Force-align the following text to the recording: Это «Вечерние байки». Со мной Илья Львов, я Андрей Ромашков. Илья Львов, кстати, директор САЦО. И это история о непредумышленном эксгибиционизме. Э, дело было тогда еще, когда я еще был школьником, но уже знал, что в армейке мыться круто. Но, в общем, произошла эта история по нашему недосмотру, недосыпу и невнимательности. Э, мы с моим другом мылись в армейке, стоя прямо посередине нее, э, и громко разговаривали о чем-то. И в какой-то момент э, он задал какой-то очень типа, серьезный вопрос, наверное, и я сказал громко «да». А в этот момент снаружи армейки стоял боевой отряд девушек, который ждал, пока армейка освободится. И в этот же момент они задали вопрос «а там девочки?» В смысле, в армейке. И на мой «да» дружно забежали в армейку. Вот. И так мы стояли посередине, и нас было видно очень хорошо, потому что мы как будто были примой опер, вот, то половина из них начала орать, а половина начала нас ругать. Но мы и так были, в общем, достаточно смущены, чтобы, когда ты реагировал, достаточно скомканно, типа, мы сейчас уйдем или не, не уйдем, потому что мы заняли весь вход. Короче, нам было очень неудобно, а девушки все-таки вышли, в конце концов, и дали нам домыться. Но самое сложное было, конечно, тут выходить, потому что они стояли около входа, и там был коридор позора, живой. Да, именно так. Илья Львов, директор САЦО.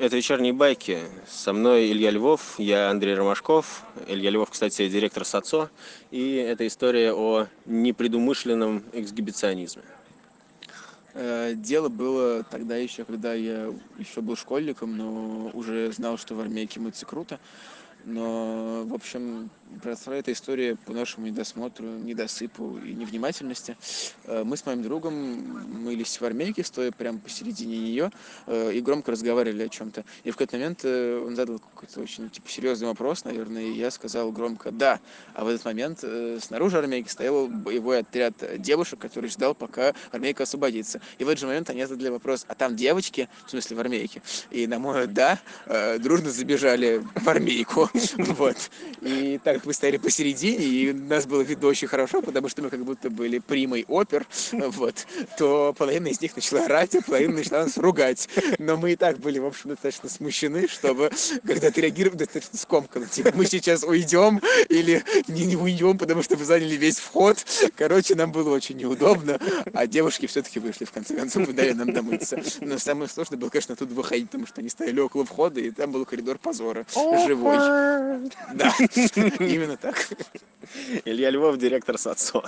Это 0.00 0.16
«Вечерние 0.16 0.54
байки». 0.54 1.02
Со 1.28 1.52
мной 1.52 1.92
Илья 1.92 2.10
Львов, 2.10 2.54
я 2.58 2.88
Андрей 2.88 3.14
Ромашков. 3.14 3.84
Илья 4.06 4.30
Львов, 4.30 4.48
кстати, 4.48 4.88
директор 4.88 5.26
САЦО. 5.26 5.68
И 6.10 6.36
это 6.36 6.66
история 6.66 7.12
о 7.12 7.48
непредумышленном 7.66 8.82
эксгибиционизме. 8.94 9.82
Э, 11.12 11.52
дело 11.54 11.90
было 11.90 12.44
тогда 12.44 12.76
еще, 12.76 13.04
когда 13.04 13.34
я 13.34 13.74
еще 13.98 14.22
был 14.22 14.36
школьником, 14.36 14.96
но 14.96 15.50
уже 15.52 15.92
знал, 15.92 16.16
что 16.16 16.34
в 16.34 16.40
армейке 16.40 16.80
мыться 16.80 17.04
круто. 17.04 17.38
Но, 18.04 18.84
в 18.86 18.94
общем, 18.94 19.50
произошла 19.82 20.16
эта 20.16 20.32
история 20.32 20.76
по 20.76 20.92
нашему 20.92 21.26
недосмотру, 21.26 21.86
недосыпу 21.86 22.78
и 22.78 22.92
невнимательности. 22.94 23.76
Э, 24.24 24.42
мы 24.44 24.56
с 24.56 24.66
моим 24.66 24.82
другом 24.82 25.14
мылись 25.14 26.20
в 26.20 26.24
армейке, 26.24 26.64
стоя 26.64 26.90
прямо 26.90 27.18
посередине 27.18 27.78
нее, 27.78 28.10
э, 28.46 28.72
и 28.74 28.80
громко 28.80 29.12
разговаривали 29.12 29.64
о 29.64 29.68
чем-то. 29.68 30.04
И 30.24 30.30
в 30.30 30.34
какой-то 30.34 30.56
момент 30.56 30.80
э, 30.84 31.22
он 31.24 31.36
задал 31.36 31.58
какой-то 31.58 32.00
очень 32.00 32.30
типа, 32.30 32.48
серьезный 32.48 32.88
вопрос, 32.88 33.24
наверное, 33.24 33.62
и 33.62 33.72
я 33.72 33.90
сказал 33.90 34.32
громко 34.32 34.70
«да». 34.70 35.00
А 35.34 35.44
в 35.44 35.48
этот 35.48 35.64
момент 35.64 36.04
снаружи 36.40 36.78
армейки 36.78 37.08
стоял 37.08 37.48
боевой 37.48 38.00
отряд 38.00 38.34
девушек, 38.58 38.98
который 38.98 39.30
ждал, 39.30 39.54
пока 39.54 39.94
армейка 40.10 40.44
освободится. 40.44 41.00
И 41.18 41.24
в 41.24 41.28
этот 41.28 41.40
же 41.40 41.46
момент 41.46 41.70
они 41.70 41.84
задали 41.84 42.08
вопрос 42.08 42.44
«а 42.48 42.54
там 42.54 42.76
девочки?» 42.76 43.28
В 43.46 43.50
смысле, 43.50 43.76
в 43.76 43.80
армейке. 43.80 44.22
И 44.50 44.66
на 44.66 44.78
мой 44.78 45.06
«да» 45.06 45.38
дружно 45.98 46.30
забежали 46.30 47.04
в 47.14 47.28
армейку. 47.28 47.89
Вот. 48.40 48.56
И 49.00 49.40
так 49.42 49.64
мы 49.64 49.72
стояли 49.72 49.96
посередине, 49.96 50.64
и 50.64 50.92
нас 50.92 51.26
было 51.26 51.42
видно 51.42 51.68
очень 51.68 51.88
хорошо, 51.88 52.22
потому 52.22 52.48
что 52.48 52.62
мы 52.62 52.70
как 52.70 52.84
будто 52.84 53.10
были 53.10 53.38
примой 53.38 53.84
опер, 53.88 54.26
вот, 54.52 55.06
то 55.38 55.74
половина 55.76 56.08
из 56.08 56.20
них 56.20 56.34
начала 56.36 56.64
орать, 56.64 56.94
а 56.94 57.02
половина 57.02 57.34
начала 57.34 57.64
нас 57.64 57.76
ругать. 57.76 58.28
Но 58.58 58.76
мы 58.76 58.92
и 58.92 58.96
так 58.96 59.18
были, 59.18 59.38
в 59.38 59.46
общем, 59.46 59.70
достаточно 59.70 60.08
смущены, 60.08 60.68
чтобы, 60.68 61.10
когда 61.46 61.70
ты 61.70 61.80
реагировал, 61.80 62.18
достаточно 62.18 62.58
скомканно, 62.58 63.06
типа, 63.06 63.32
мы 63.34 63.46
сейчас 63.46 63.82
уйдем 63.82 64.40
или 64.68 65.02
не, 65.28 65.46
не 65.46 65.56
уйдем, 65.56 65.98
потому 65.98 66.22
что 66.22 66.36
мы 66.36 66.44
заняли 66.44 66.76
весь 66.76 66.98
вход. 66.98 67.44
Короче, 67.76 68.14
нам 68.14 68.32
было 68.32 68.54
очень 68.54 68.76
неудобно, 68.76 69.38
а 69.72 69.86
девушки 69.86 70.26
все-таки 70.26 70.60
вышли, 70.60 70.84
в 70.84 70.92
конце 70.92 71.14
концов, 71.14 71.48
и 71.48 71.52
дали 71.52 71.72
нам 71.72 71.92
домыться. 71.92 72.40
Но 72.60 72.78
самое 72.78 73.08
сложное 73.08 73.38
было, 73.38 73.48
конечно, 73.48 73.76
тут 73.76 73.90
выходить, 73.90 74.26
потому 74.26 74.46
что 74.46 74.60
они 74.60 74.68
стояли 74.68 75.00
около 75.00 75.24
входа, 75.24 75.60
и 75.60 75.70
там 75.70 75.92
был 75.92 76.04
коридор 76.04 76.38
позора, 76.38 76.86
живой. 77.26 77.79
Да, 78.54 78.74
именно 79.38 79.76
так. 79.76 80.08
Илья 81.04 81.30
Львов, 81.30 81.58
директор 81.58 81.98
САЦО. 81.98 82.42